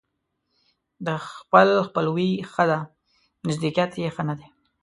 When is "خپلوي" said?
1.87-2.31